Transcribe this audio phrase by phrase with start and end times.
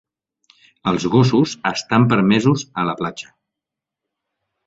[0.91, 3.29] Els gossos estan permesos a la platja.